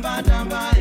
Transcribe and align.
damba 0.00 0.20
damba 0.26 0.73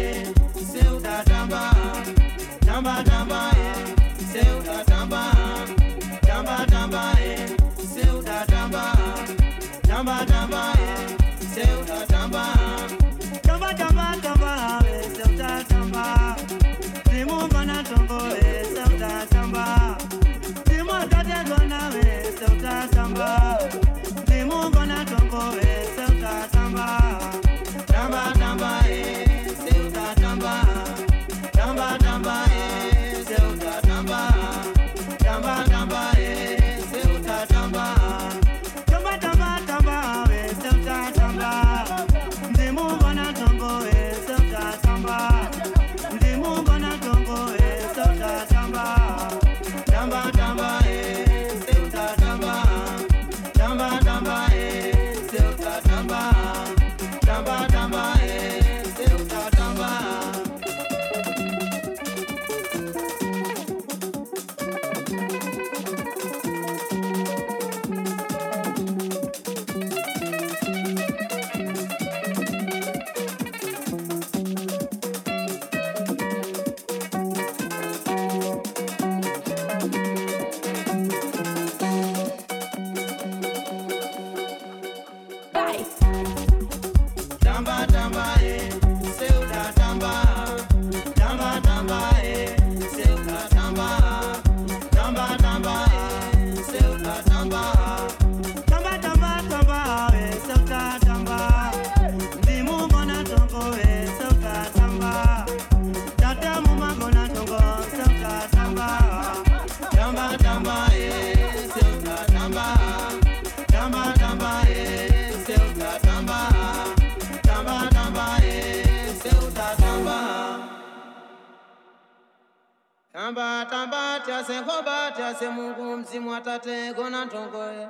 se 124.25 124.31
chase 124.31 124.61
ngoba 124.61 125.11
se 125.39 125.49
Mungu 125.49 125.97
mzimu 125.97 126.33
atate 126.35 126.93
gona 126.95 127.25
tongoe 127.27 127.87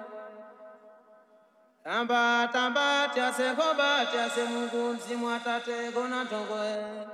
tamba 1.83 2.49
tamba 2.53 3.07
se 3.13 3.15
chase 3.15 3.51
ngoba 3.51 4.05
se 4.05 4.43
Mungu 4.49 4.93
mzimu 4.93 5.29
atate 5.29 5.91
gona 5.93 6.25
tongoe 6.25 7.05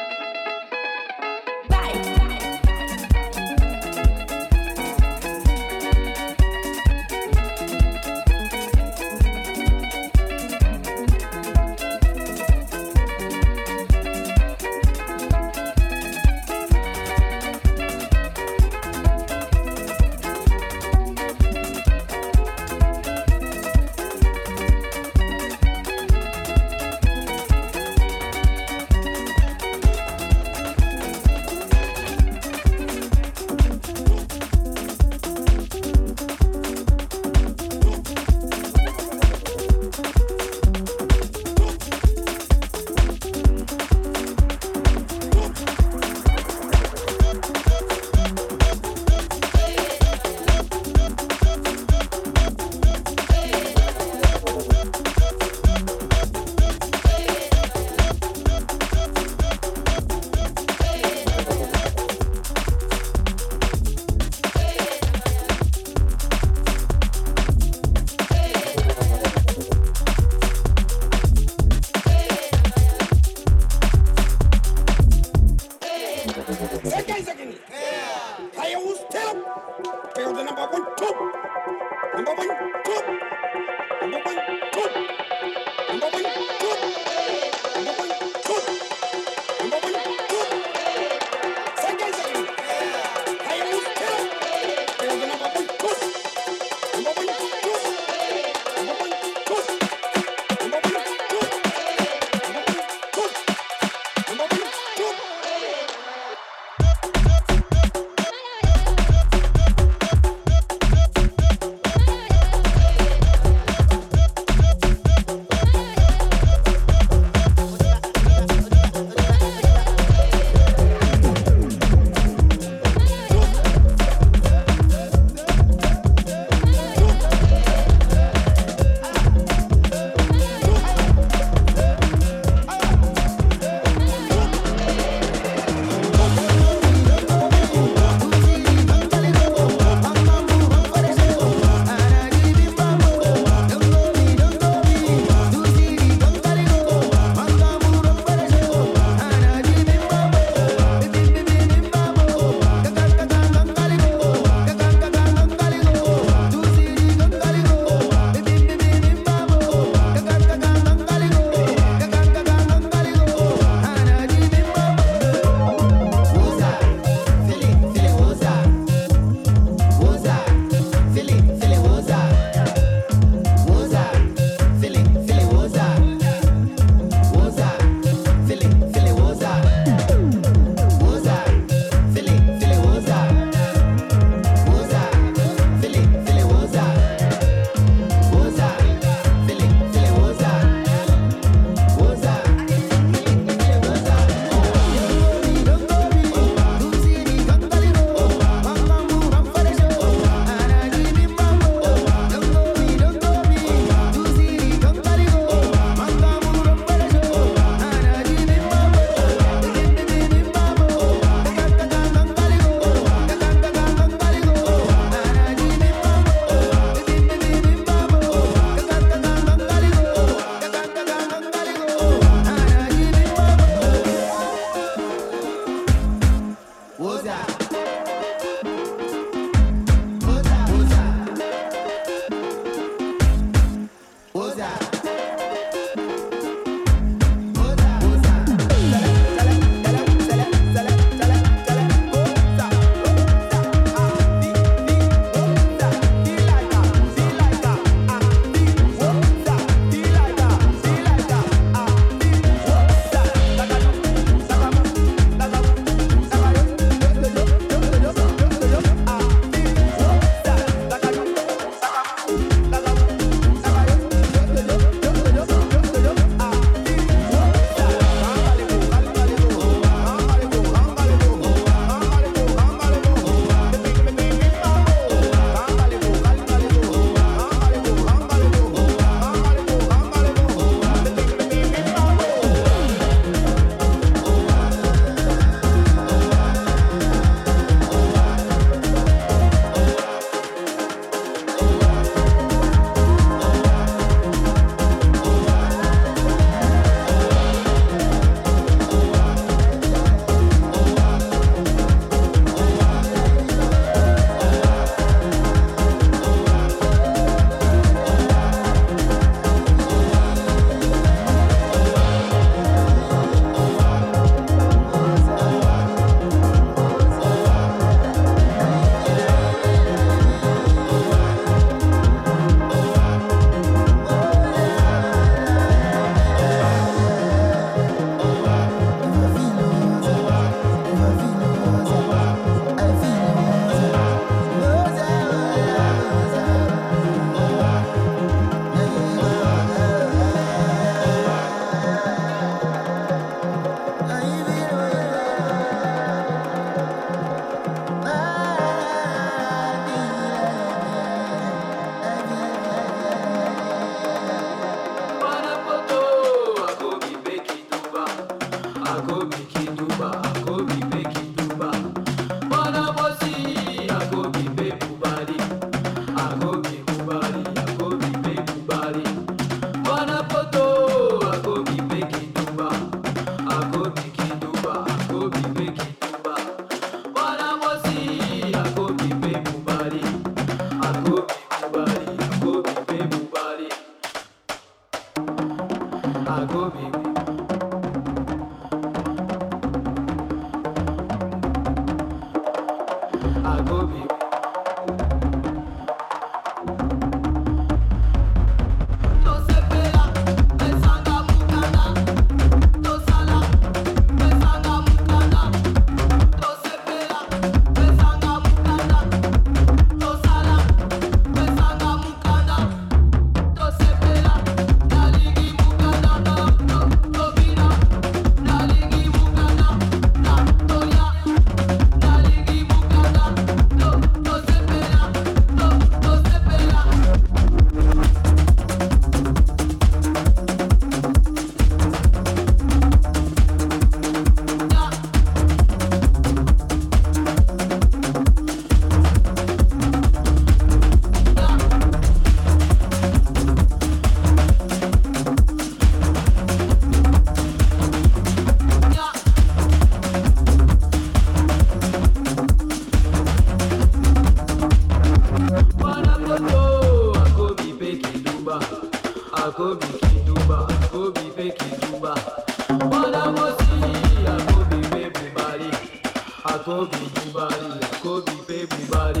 Kobe, 466.71 466.95
Bubari, 467.03 467.83
Kobe, 467.99 468.31
baby, 468.47 468.67
Bubari. 468.87 469.20